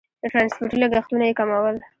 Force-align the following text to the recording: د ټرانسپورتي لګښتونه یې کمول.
د 0.21 0.23
ټرانسپورتي 0.31 0.77
لګښتونه 0.79 1.23
یې 1.27 1.37
کمول. 1.39 1.75